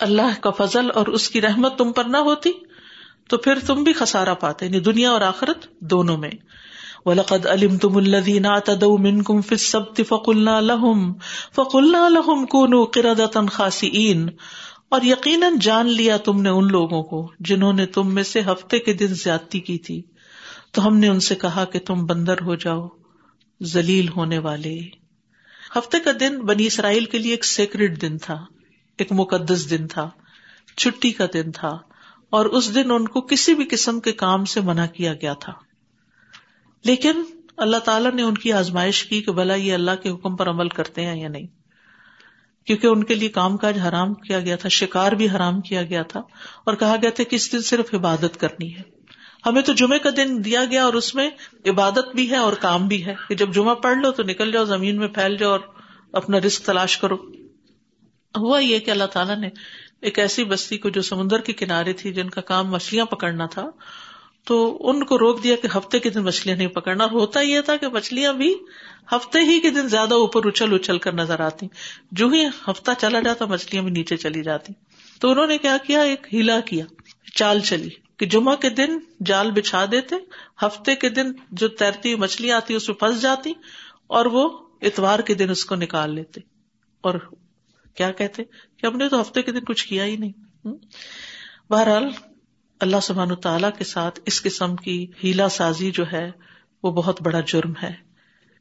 [0.01, 2.53] اللہ کا فضل اور اس کی رحمت تم پر نہ ہوتی،
[3.29, 6.31] تو پھر تم بھی خسارا پاتے یعنی دنیا اور آخرت دونوں میں۔
[7.05, 8.47] ولقد علم تم الدین
[8.99, 9.23] من
[10.67, 11.12] لہم
[11.55, 14.29] فقلنا لہم کونو قردتا خاسئین
[14.88, 18.79] اور یقیناً جان لیا تم نے ان لوگوں کو جنہوں نے تم میں سے ہفتے
[18.79, 20.03] کے دن زیادتی کی تھی۔
[20.73, 22.88] تو ہم نے ان سے کہا کہ تم بندر ہو جاؤ،
[23.62, 24.79] ذلیل ہونے والے۔
[25.79, 28.45] ہفتے کا دن بنی اسرائیل کے لیے ایک سیکرٹ دن تھا،
[28.99, 30.11] ایک مقدس دن تھا،
[30.77, 31.79] چھٹی کا دن تھا۔
[32.31, 35.53] اور اس دن ان کو کسی بھی قسم کے کام سے منع کیا گیا تھا۔
[36.85, 37.23] لیکن
[37.57, 40.68] اللہ تعالیٰ نے ان کی آزمائش کی کہ بلا یہ اللہ کے حکم پر عمل
[40.68, 41.47] کرتے ہیں یا نہیں۔
[42.66, 46.03] کیونکہ ان کے لیے کام کاج حرام کیا گیا تھا، شکار بھی حرام کیا گیا
[46.03, 46.21] تھا۔
[46.66, 48.83] اور کہا گیا تھا کہ اس دن صرف عبادت کرنی ہے۔
[49.47, 51.31] ہمیں تو جمعے کا دن دیا گیا اور اس میں
[51.66, 54.64] عبادت بھی ہے اور کام بھی ہے کہ جب جمعہ پڑھ لو تو نکل جاؤ،
[54.64, 55.61] زمین میں پھیل جاؤ اور
[56.12, 57.16] اپنا رسک تلاش کرو۔
[58.37, 59.49] ہوا یہ کہ اللہ تعالیٰ نے
[60.01, 63.71] ایک ایسی بستی کو جو سمندر کے کنارے تھی جن کا کام مچھلیاں پکڑنا تھا
[64.44, 67.61] تو ان کو روک دیا کہ ہفتے کے دن مچھلیاں نہیں پکڑنا۔ اور ہوتا یہ
[67.61, 68.55] تھا کہ مچھلیاں بھی
[69.12, 71.66] ہفتے ہی کے دن زیادہ اوپر اچھل اچھل کر نظر آتی
[72.12, 74.72] جو ہی ہفتہ چلا جاتا، مچھلیاں بھی نیچے چلی جاتی۔
[75.20, 76.85] تو انہوں نے کیا کیا؟ ایک ہلا کیا،
[77.35, 80.16] چال چلی کہ جمعہ کے دن جال بچھا دیتے،
[80.62, 83.52] ہفتے کے دن جو تیرتی مچھلیاں آتی، اس میں پھنس جاتی
[84.07, 86.40] اور وہ اتوار کے دن اس کو نکال لیتے۔
[87.00, 87.14] اور
[87.94, 88.42] کیا کہتے؟
[88.76, 90.66] کہ ہم نے تو ہفتے کے دن کچھ کیا ہی نہیں۔
[91.70, 92.09] بہرحال
[92.83, 96.31] اللہ سبحان تعالیٰ کے ساتھ اس قسم کی ہیلا سازی جو ہے،
[96.83, 97.92] وہ بہت بڑا جرم ہے۔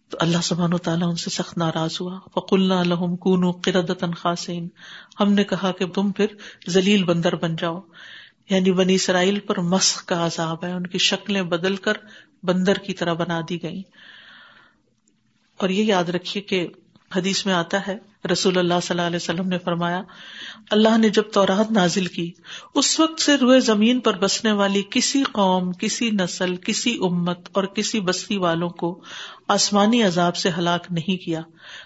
[0.10, 4.70] تو اللہ سبحان تعالیٰ ان سے سخت ناراض ہوا۔ فق اللہ الحم کون قردن خاصین
[5.20, 6.26] ہم نے کہا کہ تم پھر
[6.70, 7.80] ذلیل بندر بن جاؤ۔
[8.50, 11.94] یعنی بنی اسرائیل پر مسخ کا عذاب ہے۔ ان کی شکلیں بدل کر
[12.44, 13.82] بندر کی طرح بنا دی گئی
[15.58, 16.68] اور یہ یاد رکھیے کہ
[17.16, 17.98] حدیث میں آتا ہے،
[18.32, 20.02] رسول اللہ صلی اللہ علیہ وسلم نے فرمایا،
[20.72, 22.32] اللہ نے جب تورات نازل کی،
[22.76, 27.64] اس وقت سے روئے زمین پر بسنے والی کسی قوم، کسی نسل، کسی امت اور
[27.64, 29.02] کسی بستی والوں کو
[29.48, 31.42] آسمانی عذاب سے ہلاک نہیں کیا۔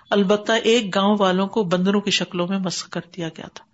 [0.09, 3.65] البتہ ایک گاؤں والوں کو بندروں کی شکلوں میں مسق کر دیا گیا تھا۔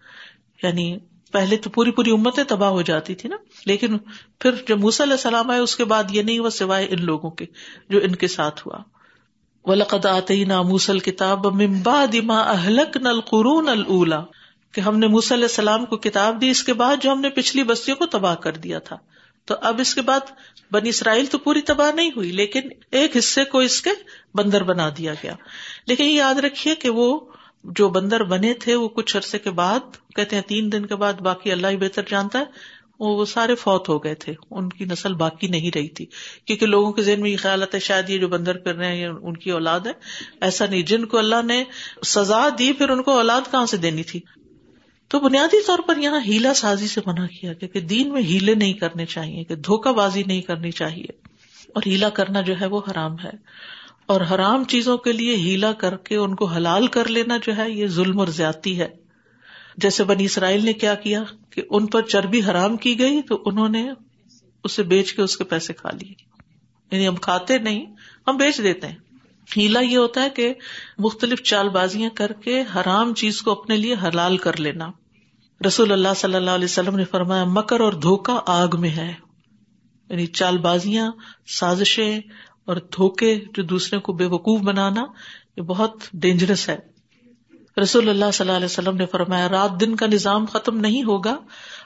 [0.68, 0.98] یعنی
[1.32, 3.36] پہلے تو پوری پوری امتیں تباہ ہو جاتی تھی نا۔
[3.66, 3.98] لیکن
[4.40, 7.30] پھر جب موسی علیہ السلام آئے، اس کے بعد یہ نہیں ہوا سوائے ان لوگوں
[7.30, 7.46] کے
[7.90, 8.78] جو ان کے ساتھ ہوا۔
[9.66, 14.24] ولقد آتینا موسل کتاب ممباد ما اہلکنا القرون الاولا
[14.72, 17.30] کہ ہم نے موسی علیہ السلام کو کتاب دی، اس کے بعد جو ہم نے
[17.30, 18.98] پچھلی بستیوں کو تباہ کر دیا تھا۔
[19.46, 20.20] تو اب اس کے بعد
[20.72, 23.90] بنی اسرائیل تو پوری تباہ نہیں ہوئی، لیکن ایک حصے کو اس کے
[24.36, 25.34] بندر بنا دیا گیا۔
[25.88, 27.20] لیکن یہ یاد رکھیے کہ وہ
[27.64, 29.80] جو بندر بنے تھے، وہ کچھ عرصے کے بعد،
[30.16, 32.44] کہتے ہیں تین دن کے بعد، باقی اللہ ہی بہتر جانتا ہے۔
[33.10, 36.06] وہ سارے فوت ہو گئے تھے۔ ان کی نسل باقی نہیں رہی تھی۔
[36.46, 38.96] کیونکہ لوگوں کے ذہن میں یہ خیال آتا ہے، شاید یہ جو بندر پھر رہے
[38.96, 39.92] ہیں ان کی اولاد ہے۔
[40.42, 41.64] ایسا نہیں، جن کو اللہ نے
[42.06, 44.20] سزا دی، پھر ان کو اولاد کہاں سے دینی تھی؟
[45.08, 48.56] تو بنیادی طور پر یہاں ہیلا سازی سے منع کیا گیا کہ دین میں ہیلے
[48.56, 51.08] نہیں کرنے چاہیے، کہ دھوکہ بازی نہیں کرنی چاہیے۔
[51.68, 53.32] اور ہیلا کرنا جو ہے وہ حرام ہے۔
[54.06, 57.72] اور حرام چیزوں کے لیے ہیلا کر کے ان کو حلال کر لینا جو ہے،
[57.72, 59.11] یہ ظلم اور زیادتی ہے۔
[59.78, 63.70] جیسے بنی اسرائیل نے کیا کیا کہ ان پر چربی حرام کی گئی تو انہوں
[63.70, 63.92] نے
[64.64, 66.14] اسے بیچ کے اس کے پیسے کھا لیے۔
[66.92, 67.86] یعنی ہم کھاتے نہیں،
[68.28, 68.96] ہم بیچ دیتے ہیں۔
[69.58, 70.54] ہیلا یہ ہوتا ہے کہ
[70.98, 74.92] مختلف چال بازیاں کر کے حرام چیز کو اپنے لیے حلال کر لینا۔
[75.68, 79.14] رسول اللہ صلی اللہ علیہ وسلم نے فرمایا، مکر اور دھوکا آگ میں ہے۔
[80.10, 81.12] یعنی چال بازیاں
[81.48, 82.20] سازشیں
[82.66, 85.04] اور دھوکے جو دوسرے کو بے وقوف بنانا،
[85.58, 86.91] یہ بہت ڈینجرس ہے۔
[87.78, 91.38] رسول اللہ صلی اللہ علیہ وسلم نے فرمایا، رات دن کا نظام ختم نہیں ہوگا،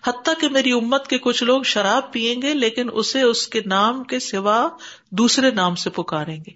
[0.07, 4.03] حتیٰ کہ میری امت کے کچھ لوگ شراب پیئیں گے، لیکن اسے اس کے نام
[4.03, 4.67] کے سوا
[5.11, 6.51] دوسرے نام سے پکاریں گے۔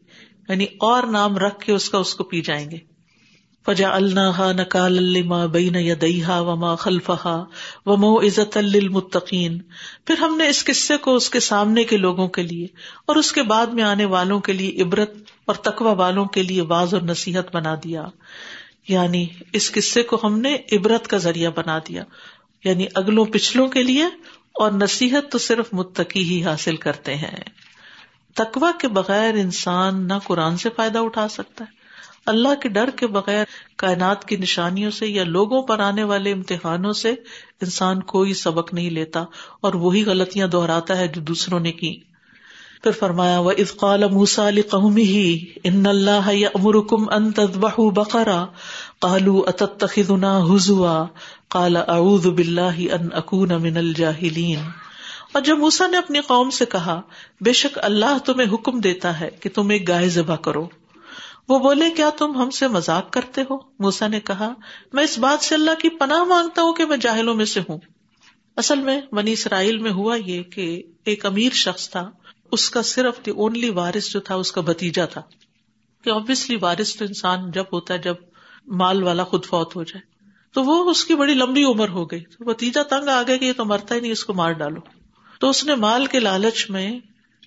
[0.49, 2.77] یعنی اور نام رکھ کے اس کا اس کو پی جائیں گے۔
[3.65, 7.45] فجا اللہ نکال الما بین یا وما خلفہ
[7.85, 9.61] ومو عزت المتقین
[10.05, 12.67] پھر ہم نے اس قصے کو اس کے سامنے کے لوگوں کے لیے
[13.05, 15.11] اور اس کے بعد میں آنے والوں کے لیے عبرت
[15.45, 18.05] اور تقوا والوں کے لیے واض اور نصیحت بنا دیا۔
[18.89, 22.03] یعنی اس قصے کو ہم نے عبرت کا ذریعہ بنا دیا۔
[22.63, 24.03] یعنی اگلوں پچھلوں کے لیے
[24.53, 27.35] اور نصیحت تو صرف متقی ہی حاصل کرتے ہیں۔
[28.35, 31.79] تقوا کے بغیر انسان نہ قرآن سے فائدہ اٹھا سکتا ہے۔
[32.25, 33.45] اللہ کے ڈر کے بغیر
[33.77, 37.09] کائنات کی نشانیوں سے یا لوگوں پر آنے والے امتحانوں سے
[37.61, 39.23] انسان کوئی سبق نہیں لیتا
[39.61, 41.99] اور وہی غلطیاں دہراتا ہے جو دوسروں نے کی۔
[42.83, 48.45] پھر فرمایا وہ افقال موسا علی قومی ہی ان اللہ امرکم ان تذبح بقرا
[48.99, 51.05] قالو اتتخذنا حزوا
[51.47, 54.59] قال اعوذ باللہ ان اکون من الجاہلین
[55.33, 57.01] اور جب موسا نے اپنی قوم سے کہا،
[57.41, 60.69] بے شک اللہ تمہیں حکم دیتا ہے کہ تم ایک گائے ذبح کرو۔
[61.49, 64.53] وہ بولے، کیا تم ہم سے مذاق کرتے ہو؟ موسا نے کہا،
[64.93, 67.77] میں اس بات سے اللہ کی پناہ مانگتا ہوں کہ میں جاہلوں میں سے ہوں۔
[68.57, 72.09] اصل میں منی اسرائیل میں ہوا یہ کہ ایک امیر شخص تھا۔
[72.51, 75.21] اس کا صرف دی اونلی وارث جو تھا، اس کا بتیجا تھا۔
[76.03, 78.15] کہ آبیسلی وارث تو انسان جب ہوتا ہے، جب
[78.67, 80.01] مال والا خود فوت ہو جائے۔
[80.53, 83.45] تو وہ اس کی بڑی لمبی عمر ہو گئی۔ تو بتیجا تنگ آ گیا کہ
[83.45, 84.79] یہ تو مرتا ہی نہیں، اس کو مار ڈالو۔
[85.39, 86.99] تو اس نے مال کے لالچ میں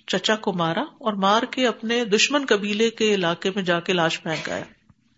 [0.07, 4.23] چچا کو مارا اور مار کے اپنے دشمن قبیلے کے علاقے میں جا کے لاش
[4.23, 4.63] پھینک آیا۔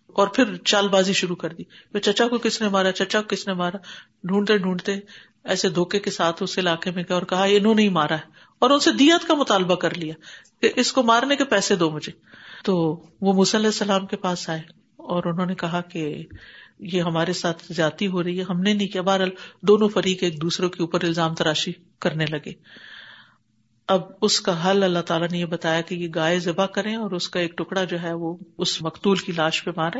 [0.08, 3.46] اور پھر چال بازی شروع کر دی۔ چچا کو کس نے مارا؟ چچا کو کس
[3.46, 3.76] نے مارا؟
[4.22, 4.96] ڈھونڈتے ڈھونڈتے
[5.44, 8.45] ایسے دھوکے کے ساتھ اس علاقے میں گیا اور کہا انہوں نے ہی مارا ہے۔
[8.58, 10.14] اور ان سے دیت کا مطالبہ کر لیا
[10.60, 12.12] کہ اس کو مارنے کے پیسے دو مجھے۔
[12.64, 14.60] تو وہ علیہ السلام کے پاس آئے
[14.96, 16.26] اور انہوں نے کہا کہ
[16.80, 19.30] یہ ہمارے ساتھ زیادتی ہو رہی ہے، ہم نے نہیں کیا۔ بہرحال
[19.62, 22.52] دونوں فریق ایک دوسرے کے اوپر الزام تراشی کرنے لگے۔
[23.88, 27.10] اب اس کا حل اللہ تعالیٰ نے یہ بتایا کہ یہ گائے ذبح کریں اور
[27.10, 29.98] اس کا ایک ٹکڑا جو ہے وہ اس مقتول کی لاش پہ مارے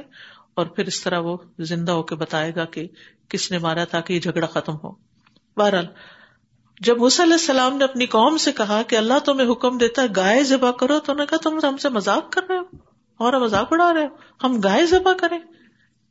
[0.55, 2.88] اور پھر اس طرح وہ زندہ ہو کے بتائے گا کہ
[3.29, 4.92] کس نے مارا تاکہ یہ جھگڑا ختم ہو۔
[5.57, 5.87] بہرحال
[6.81, 10.45] جب علیہ السلام نے اپنی قوم سے کہا کہ اللہ تمہیں حکم دیتا ہے، گائے
[10.45, 12.77] ذبح کرو، تو انہوں نے کہا، تم ہم سے مذاق کر رہے ہو
[13.17, 15.39] اور مذاق اڑا رہے ہو۔ ہم گائے ذبح کریں۔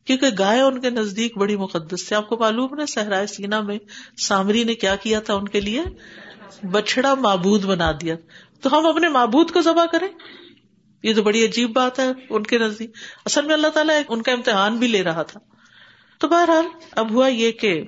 [0.05, 3.77] کیونکہ گائے ان کے نزدیک بڑی مقدس تھی۔ آپ کو معلوم ہے صحرائے سینا میں
[4.17, 5.83] سامری نے کیا کیا تھا ان کے لیے؟
[6.71, 8.15] بچڑا معبود بنا دیا۔
[8.61, 10.07] تو ہم اپنے معبود کو ذبح کریں؟
[11.03, 12.91] یہ تو بڑی عجیب بات ہے ان کے نزدیک۔
[13.25, 15.39] اصل میں اللہ تعالیٰ ان کا امتحان بھی لے رہا تھا۔
[16.19, 17.83] تو بہرحال اب ہوا یہ کہ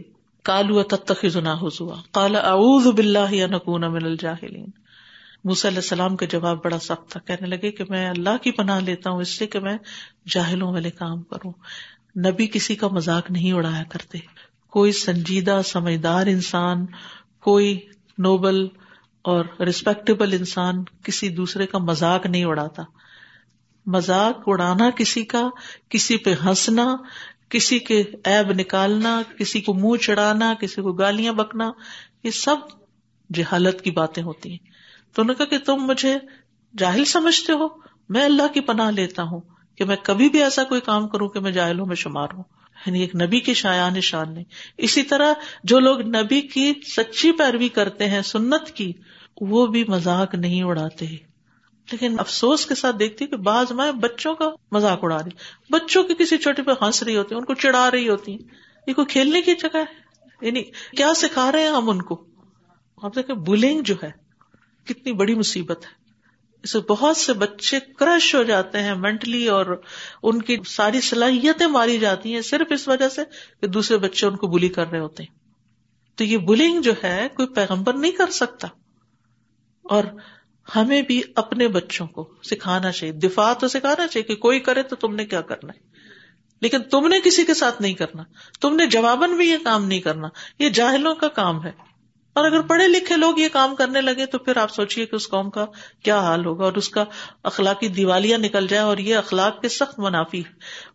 [0.47, 4.69] کالو تتخذنا حضوا قال اعوذ باللہ ان اکون من الجاہلین
[5.43, 8.79] موسی علیہ السلام کا جواب بڑا سخت تھا، کہنے لگے کہ میں اللہ کی پناہ
[8.79, 9.77] لیتا ہوں، اس سے کہ میں
[10.29, 11.51] جاہلوں والے کام کروں۔
[12.25, 14.17] نبی کسی کا مذاق نہیں اڑایا کرتے۔
[14.69, 16.85] کوئی سنجیدہ، سمجھدار انسان،
[17.39, 17.79] کوئی
[18.17, 18.67] نوبل
[19.21, 22.83] اور ریسپیکٹیبل انسان کسی دوسرے کا مذاق نہیں اڑاتا۔
[23.85, 25.49] مذاق اڑانا کسی کا،
[25.89, 26.95] کسی پہ ہنسنا
[27.49, 31.71] کسی کے ایب نکالنا، کسی کو منہ چڑھانا، کسی کو گالیاں بکنا،
[32.23, 32.55] یہ سب
[33.33, 34.57] جہالت کی باتیں ہوتی ہیں۔
[35.13, 36.17] تو انہوں نے کہا کہ تم مجھے
[36.77, 37.67] جاہل سمجھتے ہو،
[38.09, 39.41] میں اللہ کی پناہ لیتا ہوں
[39.75, 42.43] کہ میں کبھی بھی ایسا کوئی کام کروں کہ میں جاہلوں میں شمار ہوں۔
[42.85, 44.43] یعنی ایک نبی کی شایان شان نہیں۔
[44.77, 45.33] اسی طرح
[45.63, 48.93] جو لوگ نبی کی سچی پیروی کرتے ہیں، سنت کی،
[49.41, 51.26] وہ بھی مذاق نہیں اڑاتے۔
[51.91, 55.29] لیکن افسوس کے ساتھ دیکھتی کہ بعض مائیں بچوں کا مذاق اڑا رہی
[55.69, 58.39] بچوں کی کسی چھوٹی پہ ہنس رہی ہوتی ان کو چڑھا رہی ہوتی ہیں
[58.87, 60.07] یہ کوئی کھیلنے کی جگہ ہے؟
[60.41, 60.63] یعنی
[60.97, 62.25] کیا سکھا رہے ہیں ہم ان کو؟
[63.01, 64.11] آپ دیکھیں بلنگ جو ہے،
[64.85, 66.07] کتنی بڑی مصیبت ہے۔
[66.63, 69.81] اسے بہت سے بچے کرش ہو جاتے ہیں مینٹلی اور
[70.23, 73.21] ان کی ساری صلاحیتیں ماری جاتی ہیں صرف اس وجہ سے
[73.61, 75.35] کہ دوسرے بچے ان کو بلی کر رہے ہوتے ہیں۔
[76.15, 78.67] تو یہ بلنگ جو ہے، کوئی پیغمبر نہیں کر سکتا۔
[79.83, 80.03] اور
[80.75, 84.95] ہمیں بھی اپنے بچوں کو سکھانا چاہیے۔ دفاع تو سکھانا چاہیے کہ کوئی کرے تو
[84.95, 85.79] تم نے کیا کرنا ہے۔
[86.61, 88.23] لیکن تم نے کسی کے ساتھ نہیں کرنا۔
[88.61, 90.27] تم نے جواباً بھی یہ کام نہیں کرنا۔
[90.59, 91.71] یہ جاہلوں کا کام ہے۔
[92.33, 95.29] اور اگر پڑھے لکھے لوگ یہ کام کرنے لگے تو پھر آپ سوچیے کہ اس
[95.29, 95.65] قوم کا
[96.03, 97.05] کیا حال ہوگا اور اس کا
[97.43, 100.43] اخلاقی دیوالیاں نکل جائے اور یہ اخلاق کے سخت منافی۔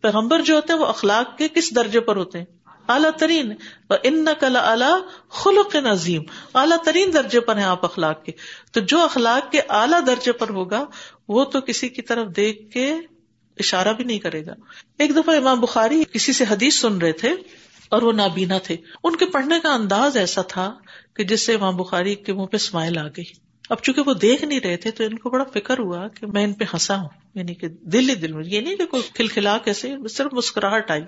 [0.00, 3.52] پیغمبر جو ہوتے ہیں وہ اخلاق کے کس درجے پر ہوتے ہیں؟ اعلیٰ ترین
[4.02, 6.22] ان نقل اعلیٰ خلق نظیم
[6.54, 8.32] اعلیٰ ترین درجے پر ہیں آپ اخلاق کے۔
[8.72, 10.84] تو جو اخلاق کے اعلیٰ درجے پر ہوگا،
[11.28, 12.94] وہ تو کسی کی طرف دیکھ کے
[13.56, 14.52] اشارہ بھی نہیں کرے گا۔
[14.98, 17.34] ایک دفعہ امام بخاری کسی سے حدیث سن رہے تھے
[17.88, 20.74] اور وہ نابینا تھے۔ ان کے پڑھنے کا انداز ایسا تھا
[21.16, 23.24] کہ جس سے امام بخاری کے منہ پہ اسمائل آ گئی۔
[23.70, 26.44] اب چونکہ وہ دیکھ نہیں رہے تھے، تو ان کو بڑا فکر ہوا کہ میں
[26.44, 29.58] ان پہ ہنسا ہوں یعنی کہ دل ہی دل میں۔ یہ نہیں کہ کوئی کھلکھلا
[29.58, 31.02] کیسے صرف مسکراہٹ آئی۔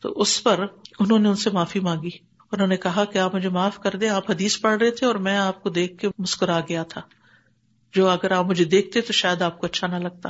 [0.00, 0.66] تو اس پر
[1.00, 2.10] انہوں نے ان سے معافی مانگی۔
[2.52, 5.14] انہوں نے کہا کہ آپ مجھے معاف کر دیں، آپ حدیث پڑھ رہے تھے اور
[5.14, 7.00] میں آپ کو دیکھ کے مسکرا گیا تھا۔
[7.92, 10.28] جو اگر آپ مجھے دیکھتے تو شاید آپ کو اچھا نہ لگتا۔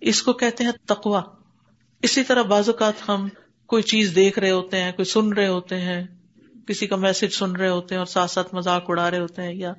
[0.00, 1.22] اس کو کہتے ہیں تقوا
[2.02, 3.28] اسی طرح بعض اوقات ہم
[3.66, 6.06] کوئی چیز دیکھ رہے ہوتے ہیں، کوئی سن رہے ہوتے ہیں،
[6.66, 9.54] کسی کا میسج سن رہے ہوتے ہیں اور ساتھ ساتھ مذاق اڑا رہے ہوتے ہیں
[9.54, 9.72] یا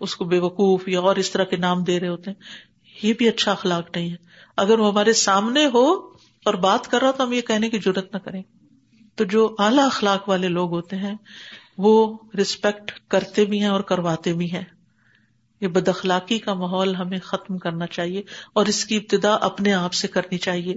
[0.00, 2.42] اس کو بے وقوف یا اور اس طرح کے نام دے رہے ہوتے ہیں۔
[3.02, 4.16] یہ بھی اچھا اخلاق نہیں ہے۔
[4.56, 5.92] اگر وہ ہمارے سامنے ہو
[6.44, 8.42] اور بات کر رہا تو ہم یہ کہنے کی ضرورت نہ کریں۔
[9.16, 11.14] تو جو اعلی اخلاق والے لوگ ہوتے ہیں،
[11.78, 14.64] وہ رسپیکٹ کرتے بھی ہیں اور کرواتے بھی ہیں۔
[15.60, 19.92] یہ بد اخلاقی کا ماحول ہمیں ختم کرنا چاہیے اور اس کی ابتدا اپنے آپ
[19.92, 20.74] سے کرنی چاہیے۔